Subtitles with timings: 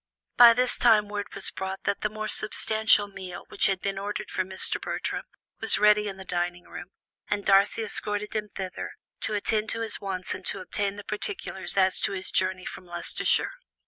[0.35, 4.31] By this time word was brought that the more substantial meal which had been ordered
[4.31, 4.81] for Mr.
[4.81, 5.25] Bertram
[5.59, 6.87] was ready in the dining room,
[7.27, 11.77] and Darcy escorted him thither, to attend to his wants and to obtain the particulars
[11.77, 13.51] as to his journey from Leicestershire.